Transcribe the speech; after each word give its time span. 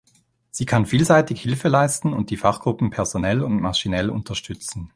Sie 0.49 0.65
kann 0.65 0.87
vielseitig 0.87 1.41
Hilfe 1.43 1.67
leisten 1.67 2.11
und 2.13 2.31
die 2.31 2.37
Fachgruppen 2.37 2.89
personell 2.89 3.43
und 3.43 3.61
maschinell 3.61 4.09
unterstützen. 4.09 4.89